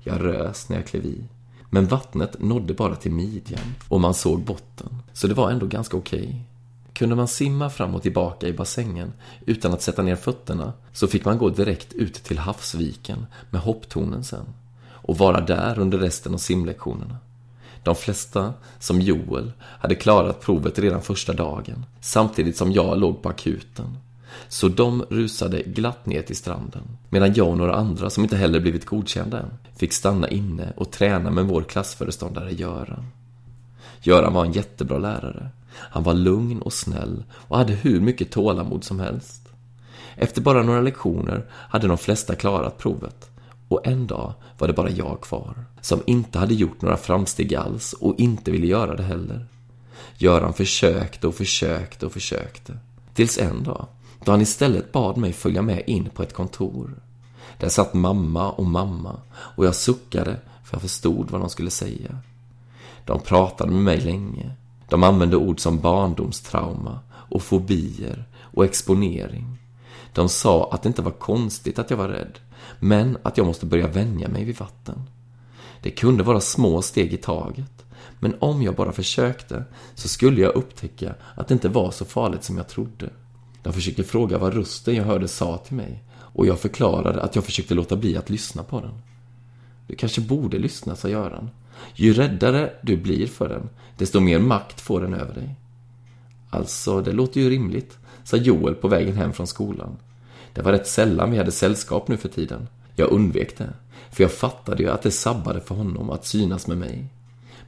[0.00, 1.24] Jag rös när jag klev i.
[1.74, 4.88] Men vattnet nådde bara till midjan och man såg botten.
[5.12, 6.22] Så det var ändå ganska okej.
[6.22, 6.34] Okay.
[6.92, 9.12] Kunde man simma fram och tillbaka i bassängen
[9.46, 14.24] utan att sätta ner fötterna så fick man gå direkt ut till havsviken med hopptornen
[14.24, 14.44] sen
[14.90, 17.16] och vara där under resten av simlektionerna.
[17.82, 23.28] De flesta, som Joel, hade klarat provet redan första dagen samtidigt som jag låg på
[23.28, 23.96] akuten.
[24.48, 28.60] Så de rusade glatt ner till stranden medan jag och några andra som inte heller
[28.60, 33.06] blivit godkända än fick stanna inne och träna med vår klassföreståndare Göran.
[34.02, 35.48] Göran var en jättebra lärare.
[35.74, 39.48] Han var lugn och snäll och hade hur mycket tålamod som helst.
[40.16, 43.30] Efter bara några lektioner hade de flesta klarat provet.
[43.68, 47.92] Och en dag var det bara jag kvar, som inte hade gjort några framsteg alls
[47.92, 49.46] och inte ville göra det heller.
[50.18, 52.78] Göran försökte och försökte och försökte.
[53.14, 53.86] Tills en dag,
[54.24, 57.02] då han istället bad mig följa med in på ett kontor.
[57.58, 62.18] Där satt mamma och mamma och jag suckade för jag förstod vad de skulle säga.
[63.04, 64.52] De pratade med mig länge.
[64.88, 69.58] De använde ord som barndomstrauma och fobier och exponering.
[70.12, 72.38] De sa att det inte var konstigt att jag var rädd,
[72.80, 75.02] men att jag måste börja vänja mig vid vatten.
[75.82, 77.84] Det kunde vara små steg i taget,
[78.20, 82.44] Men om jag bara försökte så skulle jag upptäcka att det inte var så farligt
[82.44, 83.10] som jag trodde.
[83.62, 87.44] De försökte fråga vad rösten jag hörde sa till mig och jag förklarade att jag
[87.44, 88.94] försökte låta bli att lyssna på den.
[89.86, 91.50] Du kanske borde lyssna, sa Göran.
[91.94, 95.54] Ju räddare du blir för den, desto mer makt får den över dig.
[96.50, 99.96] Alltså, det låter ju rimligt, sa Joel på vägen hem från skolan.
[100.52, 102.68] Det var rätt sällan vi hade sällskap nu för tiden.
[102.94, 103.72] Jag undvek det,
[104.10, 107.06] för jag fattade ju att det sabbade för honom att synas med mig.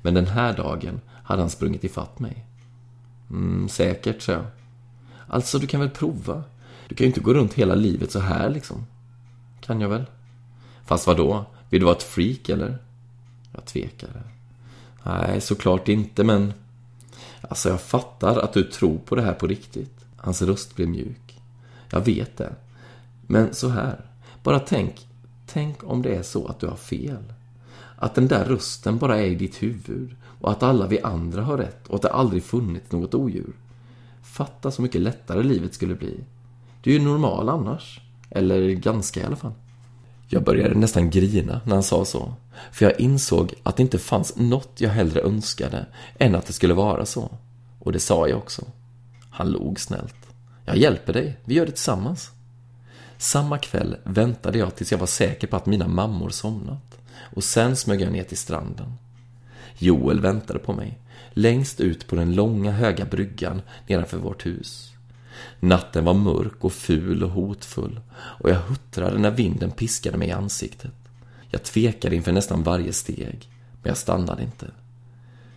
[0.03, 2.47] Men den här dagen hade han sprungit ifatt mig.
[3.31, 4.45] Mm, säkert, sa jag.
[5.35, 6.45] Alltså, du kan väl prova?
[6.89, 8.87] Du kan ju inte gå runt hela livet så här liksom.
[9.61, 10.05] Kan jag väl?
[10.87, 11.45] Fast vad då?
[11.71, 12.79] Vill du vara ett freak eller?
[13.53, 14.23] Jag tvekade.
[15.03, 16.53] Nej, såklart inte, men...
[17.41, 20.05] Alltså, jag fattar att du tror på det här på riktigt.
[20.17, 21.41] Hans röst blev mjuk.
[21.91, 22.53] Jag vet det.
[23.27, 24.01] Men så här.
[24.43, 25.07] Bara tänk.
[25.47, 27.33] Tänk om det är så att du har fel.
[27.97, 31.59] Att den där rösten bara är i ditt huvud och att alla vi andra har
[31.59, 33.53] rätt och att det aldrig funnits något odjur.
[34.25, 36.25] Fatta så mycket lättare livet skulle bli.
[36.83, 38.01] Du är ju normal annars.
[38.31, 39.53] Eller ganska i alla fall.
[40.29, 42.35] Jag började nästan grina när han sa så.
[42.73, 45.87] För jag insåg att det inte fanns något jag hellre önskade
[46.19, 47.31] än att det skulle vara så.
[47.79, 48.63] Och det sa jag också.
[49.31, 50.17] Han log snällt.
[50.65, 52.31] Jag hjälper dig, vi gör det tillsammans.
[53.19, 56.99] Samma kväll väntade jag tills jag var säker på att mina mammor somnat.
[57.35, 58.93] Och sen smög jag ner till stranden.
[59.79, 60.99] Joel väntade på mig,
[61.33, 64.93] längst ut på den långa höga bryggan nedanför vårt hus.
[65.61, 70.33] Natten var mörk och ful och hotfull och jag huttrade när vinden piskade mig i
[70.33, 70.93] ansiktet.
[71.51, 73.49] Jag tvekade inför nästan varje steg,
[73.83, 74.67] men jag stannade inte.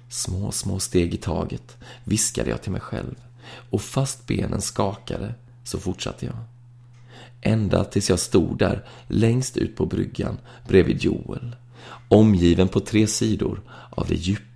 [0.10, 3.16] Små, små steg i taget, viskade jag till mig själv
[3.70, 6.36] och fast benen skakade så fortsatte jag.
[7.42, 11.56] Ända tills jag stod där längst ut på bryggan bredvid Joel,
[12.08, 14.47] omgiven på tre sidor av det djupa,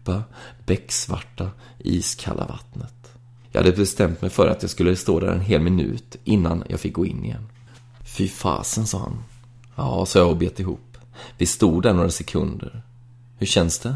[0.66, 3.12] becksvarta, iskalla vattnet.
[3.52, 6.80] Jag hade bestämt mig för att jag skulle stå där en hel minut innan jag
[6.80, 7.48] fick gå in igen.
[8.06, 9.24] Fy fasen, sa han.
[9.76, 10.98] Ja, sa jag och bet ihop.
[11.38, 12.82] Vi stod där några sekunder.
[13.38, 13.96] Hur känns det?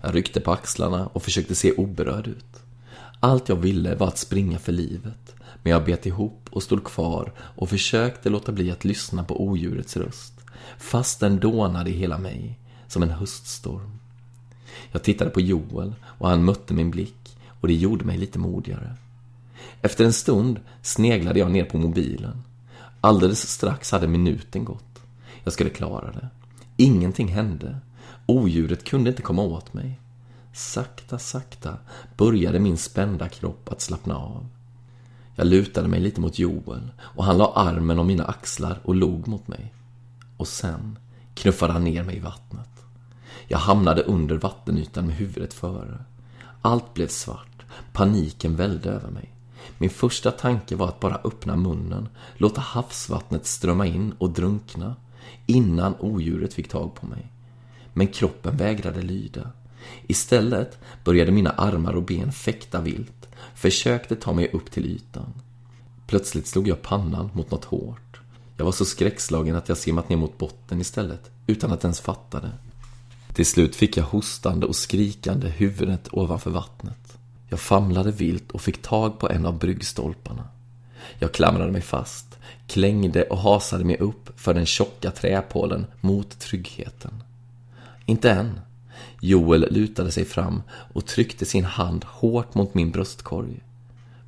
[0.00, 2.62] Jag ryckte på axlarna och försökte se oberörd ut.
[3.20, 7.32] Allt jag ville var att springa för livet, men jag bet ihop och stod kvar
[7.38, 10.40] och försökte låta bli att lyssna på odjurets röst,
[10.78, 12.58] fast den dånade i hela mig,
[12.88, 13.98] som en höststorm.
[14.92, 18.96] Jag tittade på Joel och han mötte min blick och det gjorde mig lite modigare.
[19.82, 22.42] Efter en stund sneglade jag ner på mobilen.
[23.00, 25.02] Alldeles strax hade minuten gått.
[25.44, 26.28] Jag skulle klara det.
[26.76, 27.78] Ingenting hände.
[28.26, 30.00] Odjuret kunde inte komma åt mig.
[30.52, 31.76] Sakta, sakta
[32.16, 34.46] började min spända kropp att slappna av.
[35.36, 39.28] Jag lutade mig lite mot Joel och han la armen om mina axlar och log
[39.28, 39.72] mot mig.
[40.36, 40.98] Och sen
[41.34, 42.73] knuffade han ner mig i vattnet.
[43.48, 45.98] Jag hamnade under vattenytan med huvudet före.
[46.62, 47.64] Allt blev svart.
[47.92, 49.34] Paniken vällde över mig.
[49.78, 54.96] Min första tanke var att bara öppna munnen, låta havsvattnet strömma in och drunkna
[55.46, 57.26] innan odjuret fick tag på mig.
[57.92, 59.50] Men kroppen vägrade lyda.
[60.06, 65.32] Istället började mina armar och ben fäkta vilt, försökte ta mig upp till ytan.
[66.06, 68.20] Plötsligt slog jag pannan mot något hårt.
[68.56, 72.40] Jag var så skräckslagen att jag simmat ner mot botten istället, utan att ens fatta
[72.40, 72.52] det.
[73.34, 77.18] Till slut fick jag hostande och skrikande huvudet ovanför vattnet.
[77.48, 80.48] Jag famlade vilt och fick tag på en av bryggstolparna.
[81.18, 87.22] Jag klamrade mig fast, klängde och hasade mig upp för den tjocka träpålen mot tryggheten.
[88.06, 88.60] Inte än.
[89.20, 93.60] Joel lutade sig fram och tryckte sin hand hårt mot min bröstkorg.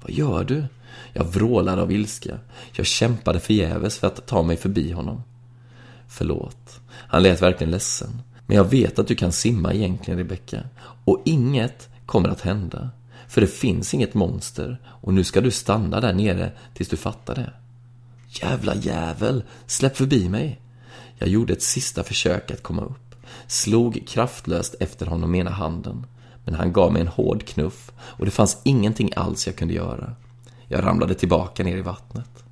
[0.02, 0.64] Vad gör du?
[1.12, 2.38] Jag vrålade av ilska.
[2.72, 5.22] Jag kämpade förgäves för att ta mig förbi honom.
[6.08, 6.80] Förlåt.
[6.90, 8.22] Han lät verkligen ledsen.
[8.46, 10.62] Men jag vet att du kan simma egentligen, Rebecka.
[11.04, 12.90] Och inget kommer att hända.
[13.28, 17.34] För det finns inget monster och nu ska du stanna där nere tills du fattar
[17.34, 17.52] det.
[18.28, 20.60] Jävla jävel, släpp förbi mig.
[21.18, 23.14] Jag gjorde ett sista försök att komma upp.
[23.46, 26.06] Slog kraftlöst efter honom med ena handen.
[26.44, 30.14] Men han gav mig en hård knuff och det fanns ingenting alls jag kunde göra.
[30.68, 32.44] Jag ramlade tillbaka ner i vattnet.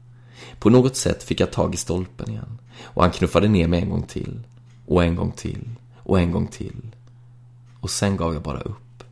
[0.59, 3.91] På något sätt fick jag tag i stolpen igen och han knuffade ner mig en
[3.91, 4.41] gång till.
[4.87, 5.69] Och en gång till.
[6.05, 6.95] Och en gång till.
[7.81, 9.05] Och sen gav jag bara upp.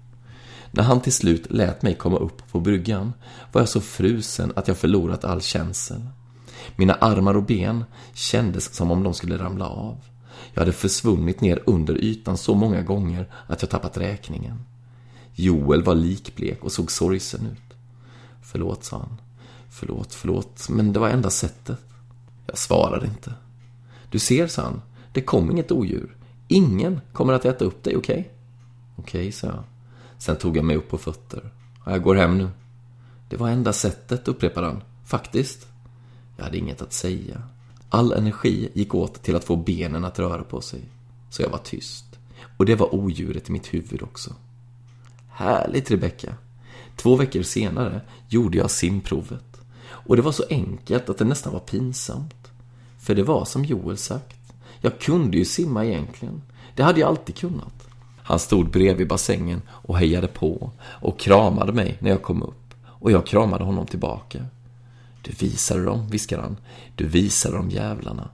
[0.71, 3.13] När han till slut lät mig komma upp på bryggan
[3.53, 6.01] var jag så frusen att jag förlorat all känsel.
[6.77, 9.99] Mina armar och ben kändes som om de skulle ramla av.
[10.55, 14.65] Jag hade försvunnit ner under ytan så många gånger att jag tappat räkningen.
[15.35, 17.77] Joel var likblek och såg sorgsen ut.
[18.43, 19.21] Förlåt, sa han.
[19.71, 21.79] Förlåt, förlåt, men det var enda sättet.
[22.47, 23.35] Jag svarade inte.
[24.11, 24.83] Du ser, sa han,
[25.13, 26.17] det kom inget odjur.
[26.53, 28.21] Ingen kommer att äta upp dig, okej?
[28.21, 28.33] Okay?
[28.97, 29.65] Okej, sa jag.
[30.19, 31.51] Sen tog jag mig upp på fötter.
[31.87, 32.49] Jag går hem nu.
[33.29, 34.83] Det var enda sättet, upprepade han.
[35.05, 35.67] Faktiskt.
[36.37, 37.43] Jag hade inget att säga.
[37.89, 40.81] All energi gick åt till att få benen att röra på sig.
[41.31, 42.05] Så jag var tyst.
[42.57, 44.35] Och det var odjuret i mitt huvud också.
[45.29, 46.35] Härligt, Rebecka.
[46.97, 49.61] Två veckor senare gjorde jag simprovet.
[49.85, 52.51] Och det var så enkelt att det nästan var pinsamt.
[52.99, 54.42] För det var som Joel sagt.
[54.83, 56.43] Jag kunde ju simma egentligen.
[56.75, 57.89] Det hade jag alltid kunnat.
[58.23, 62.75] Han stod bredvid bassängen och hejade på och kramade mig när jag kom upp.
[62.87, 64.47] Och jag kramade honom tillbaka.
[65.23, 66.57] Du visade dem, viskade han.
[66.95, 68.29] Du visade dem jävlarna.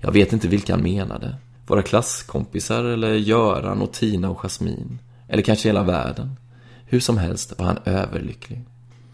[0.00, 1.36] Jag vet inte vilka han menade.
[1.66, 4.98] Våra klasskompisar eller Göran och Tina och Jasmin.
[5.28, 6.36] Eller kanske hela världen.
[6.84, 8.60] Hur som helst var han överlycklig.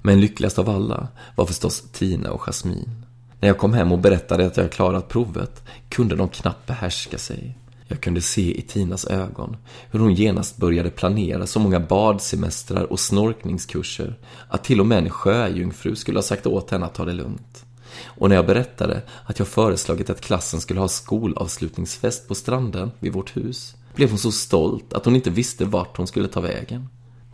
[0.02, 3.04] Men lyckligast av alla var förstås Tina och Jasmin.
[3.40, 7.58] När jag kom hem och berättade att jag klarat provet kunde de knappt behärska sig.
[7.88, 9.56] Jag kunde se i Tinas ögon
[9.90, 14.18] hur hon genast började planera så många badsemestrar och snorkningskurser
[14.48, 17.64] att till och med en sjöjungfru skulle ha sagt åt henne att ta det lugnt.
[18.04, 23.12] Och när jag berättade att jag föreslagit att klassen skulle ha skolavslutningsfest på stranden vid
[23.12, 26.88] vårt hus blev hon så stolt att hon inte visste vart hon skulle ta vägen.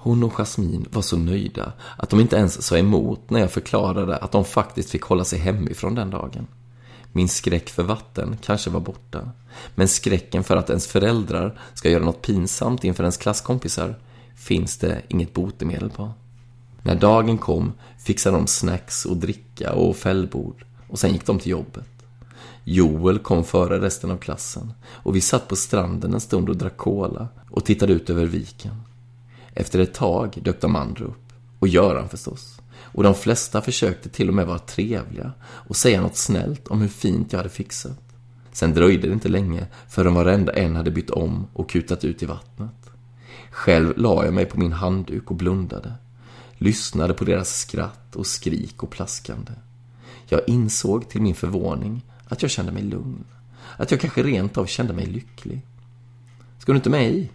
[0.05, 4.17] Hon och Jasmin var så nöjda att de inte ens sa emot när jag förklarade
[4.17, 6.47] att de faktiskt fick hålla sig hemifrån den dagen.
[7.13, 9.31] Min skräck för vatten kanske var borta.
[9.75, 13.99] Men skräcken för att ens föräldrar ska göra något pinsamt inför ens klasskompisar
[14.37, 16.11] finns det inget botemedel på.
[16.83, 21.51] När dagen kom fixade de snacks och dricka och fällbord och sen gick de till
[21.51, 21.89] jobbet.
[22.65, 26.77] Joel kom före resten av klassen och vi satt på stranden en stund och drack
[26.77, 28.75] cola och tittade ut över viken.
[29.55, 31.33] Efter ett tag dök de andra upp.
[31.59, 32.61] Och Göran förstås.
[32.77, 36.89] Och de flesta försökte till och med vara trevliga och säga något snällt om hur
[36.89, 38.01] fint jag hade fixat.
[38.53, 42.27] Sen dröjde det inte länge förrän varenda en hade bytt om och kutat ut i
[42.27, 42.91] vattnet.
[43.51, 45.93] Själv la jag mig på min handduk och blundade.
[46.59, 49.53] Lyssnade på deras skratt och skrik och plaskande.
[50.29, 53.25] Jag insåg till min förvåning att jag kände mig lugn.
[53.77, 55.63] Att jag kanske rent av kände mig lycklig.
[56.59, 57.31] Ska du inte med i?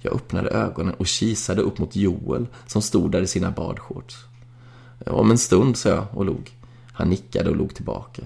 [0.00, 4.16] Jag öppnade ögonen och kisade upp mot Joel som stod där i sina badshorts.
[5.06, 6.50] Om en stund, sa jag och log.
[6.92, 8.22] Han nickade och log tillbaka.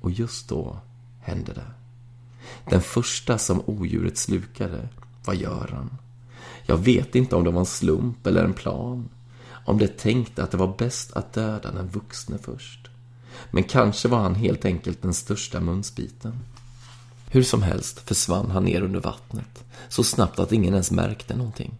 [0.00, 0.78] Och just då
[1.20, 1.66] hände det.
[2.70, 4.88] Den första som odjuret slukade
[5.24, 5.90] var Göran.
[6.66, 9.08] Jag vet inte om det var en slump eller en plan.
[9.48, 12.88] Om det tänkte att det var bäst att döda den vuxne först.
[13.50, 16.38] Men kanske var han helt enkelt den största munsbiten.
[17.30, 21.74] Hur som helst försvann han ner under vattnet, så snabbt att ingen ens märkte någonting.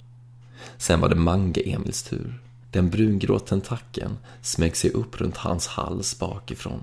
[0.78, 2.42] Sen var det Mange-Emils tur.
[2.70, 6.82] Den brungrå tentakeln smög sig upp runt hans hals bakifrån.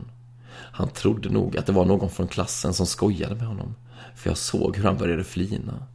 [0.56, 3.76] Han trodde nog att det var någon från klassen som skojade med honom,
[4.16, 5.88] för jag såg hur han började flina.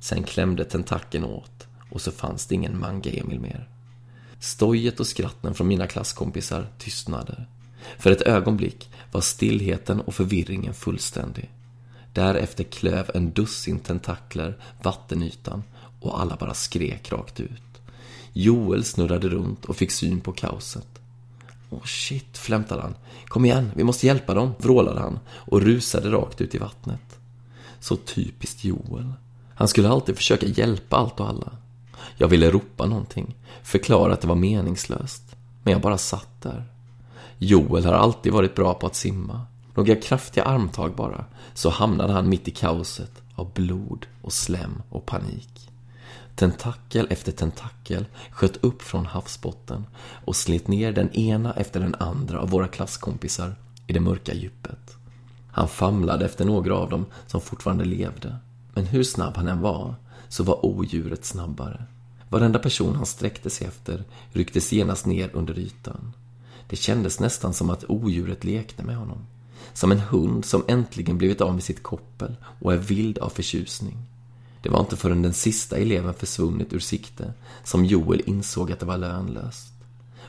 [0.00, 3.68] Sen klämde tentakeln åt och så fanns det ingen Mange-Emil mer.
[4.40, 7.44] Stojet och skratten från mina klasskompisar tystnade.
[7.98, 11.50] För ett ögonblick var stillheten och förvirringen fullständig.
[12.12, 15.62] Därefter klöv en dussin tentakler vattenytan
[16.00, 17.62] och alla bara skrek rakt ut.
[18.32, 20.86] Joel snurrade runt och fick syn på kaoset.
[21.70, 22.94] Åh shit, flämtade han.
[23.26, 27.18] Kom igen, vi måste hjälpa dem, vrålade han och rusade rakt ut i vattnet.
[27.80, 29.12] Så typiskt Joel.
[29.54, 31.52] Han skulle alltid försöka hjälpa allt och alla.
[32.16, 35.36] Jag ville ropa någonting, förklara att det var meningslöst.
[35.62, 36.64] Men jag bara satt där.
[37.38, 39.46] Joel har alltid varit bra på att simma.
[39.74, 45.06] Några kraftiga armtag bara, så hamnade han mitt i kaoset av blod och slem och
[45.06, 45.70] panik.
[46.34, 49.86] Tentakel efter tentakel sköt upp från havsbotten
[50.24, 53.54] och slet ner den ena efter den andra av våra klasskompisar
[53.86, 54.96] i det mörka djupet.
[55.52, 58.36] Han famlade efter några av dem som fortfarande levde.
[58.74, 59.94] Men hur snabb han än var,
[60.28, 61.84] så var odjuret snabbare.
[62.28, 66.12] Varenda person han sträckte sig efter rycktes genast ner under ytan.
[66.68, 69.26] Det kändes nästan som att odjuret lekte med honom.
[69.74, 73.96] Som en hund som äntligen blivit av med sitt koppel och är vild av förtjusning.
[74.62, 77.32] Det var inte förrän den sista eleven försvunnit ur sikte
[77.64, 79.72] som Joel insåg att det var lönlöst.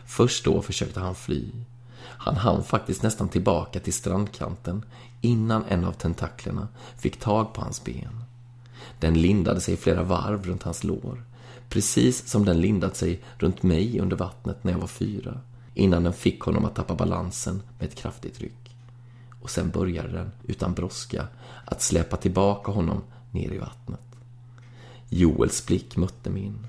[0.05, 1.51] Först då försökte han fly.
[1.99, 4.85] Han hann faktiskt nästan tillbaka till strandkanten
[5.21, 6.67] innan en av tentaklerna
[6.97, 8.23] fick tag på hans ben.
[8.99, 11.23] Den lindade sig flera varv runt hans lår.
[11.69, 15.39] Precis som den lindat sig runt mig under vattnet när jag var fyra.
[15.73, 18.62] Innan den fick honom att tappa balansen med ett kraftigt ryck.
[19.43, 21.27] Och sen började den, utan brådska,
[21.65, 23.99] att släpa tillbaka honom ner i vattnet.
[25.09, 26.67] Joels blick mötte min.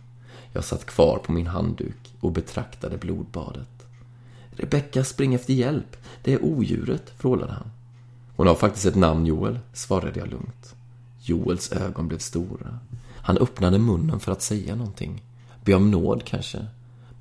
[0.53, 3.87] Jag satt kvar på min handduk och betraktade blodbadet.
[4.51, 5.97] Rebecka, spring efter hjälp.
[6.23, 7.71] Det är odjuret, vrålade han.
[8.37, 10.75] Hon har faktiskt ett namn, Joel, svarade jag lugnt.
[11.21, 12.79] Joels ögon blev stora.
[13.17, 15.23] Han öppnade munnen för att säga någonting.
[15.65, 16.67] Be om nåd kanske.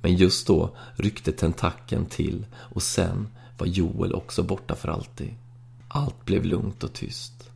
[0.00, 3.28] Men just då ryckte tentakeln till och sen
[3.58, 5.34] var Joel också borta för alltid.
[5.96, 7.50] Allt blev lugnt och tyst.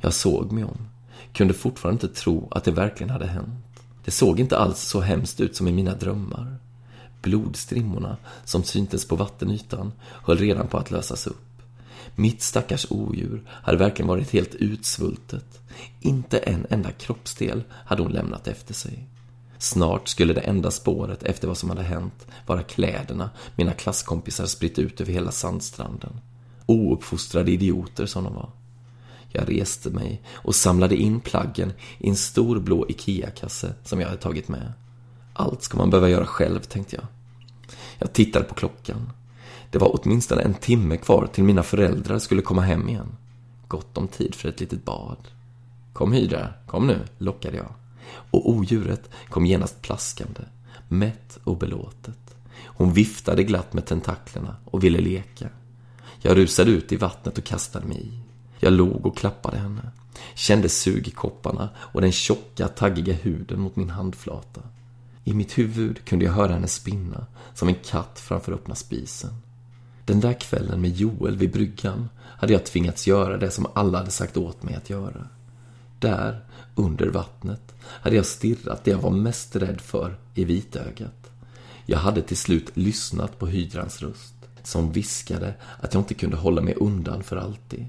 [0.00, 0.88] Jag såg mig om.
[1.32, 3.82] Kunde fortfarande inte tro att det verkligen hade hänt.
[4.04, 6.56] Det såg inte alls så hemskt ut som i mina drömmar.
[7.22, 9.92] Blodstrimmorna som syntes på vattenytan
[10.24, 11.62] höll redan på att lösas upp.
[12.14, 15.60] Mitt stackars odjur hade verkligen varit helt utsvultet.
[16.00, 19.06] Inte en enda kroppsdel hade hon lämnat efter sig.
[19.58, 24.78] Snart skulle det enda spåret efter vad som hade hänt vara kläderna mina klasskompisar spritt
[24.78, 26.20] ut över hela sandstranden.
[26.66, 28.50] Ouppfostrade idioter som de var.
[29.28, 34.20] Jag reste mig och samlade in plaggen i en stor blå IKEA-kasse som jag hade
[34.20, 34.72] tagit med.
[35.32, 37.06] Allt ska man behöva göra själv, tänkte jag.
[37.98, 39.12] Jag tittade på klockan.
[39.70, 43.16] Det var åtminstone en timme kvar till mina föräldrar skulle komma hem igen.
[43.68, 45.28] Gott om tid för ett litet bad.
[45.92, 47.74] Kom Hydra, kom nu, lockade jag.
[48.30, 50.40] Och odjuret kom genast plaskande,
[50.88, 52.36] mätt och belåtet.
[52.64, 55.48] Hon viftade glatt med tentaklerna och ville leka.
[56.22, 58.20] Jag rusade ut i vattnet och kastade mig i.
[58.60, 59.90] Jag log och klappade henne.
[60.34, 64.60] Kände sugkopparna och den tjocka, taggiga huden mot min handflata.
[65.24, 69.30] I mitt huvud kunde jag höra henne spinna, som en katt framför öppna spisen.
[70.04, 74.10] Den där kvällen med Joel vid bryggan hade jag tvingats göra det som alla hade
[74.10, 75.28] sagt åt mig att göra.
[75.98, 76.44] Där,
[76.74, 81.30] under vattnet, hade jag stirrat det jag var mest rädd för i vitögat.
[81.86, 86.62] Jag hade till slut lyssnat på hydrans röst, som viskade att jag inte kunde hålla
[86.62, 87.86] mig undan för alltid.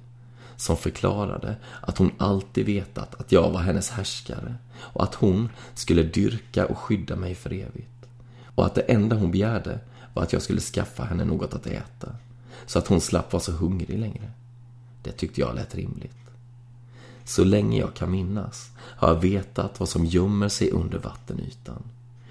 [0.55, 6.03] Som förklarade att hon alltid vetat att jag var hennes härskare och att hon skulle
[6.03, 8.05] dyrka och skydda mig för evigt.
[8.55, 9.79] Och att det enda hon begärde
[10.13, 12.15] var att jag skulle skaffa henne något att äta,
[12.65, 14.31] så att hon slapp vara så hungrig längre.
[15.03, 16.17] Det tyckte jag lät rimligt.
[17.25, 21.83] Så länge jag kan minnas har jag vetat vad som gömmer sig under vattenytan.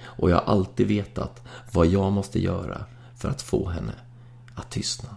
[0.04, 2.84] Och jag har alltid vetat vad jag måste göra
[3.16, 3.92] för att få henne
[4.56, 5.08] att tystna.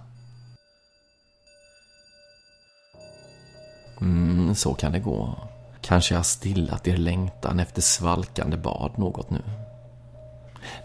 [4.02, 5.36] Mm, så kan det gå.
[5.82, 9.44] Kanske jag har stillat er längtan efter svalkande bad något nu.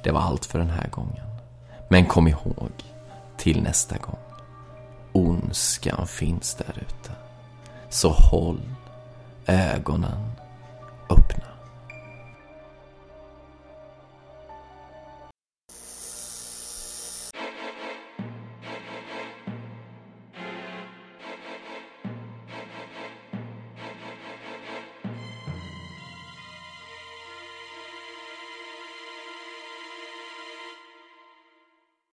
[0.04, 1.26] Det var allt för den här gången.
[1.88, 2.72] Men kom ihåg,
[3.36, 4.18] till nästa gång.
[5.12, 7.12] Ondskan finns där ute.
[7.88, 8.60] Så håll
[9.46, 10.32] ögonen
[11.10, 11.49] öppna.